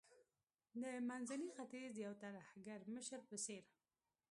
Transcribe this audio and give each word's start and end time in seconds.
د 0.81 0.83
منځني 1.07 1.49
ختیځ 1.57 1.89
د 1.95 1.97
یو 2.05 2.13
ترهګر 2.23 2.79
مشر 2.93 3.19
په 3.29 3.35
څیر 3.45 3.63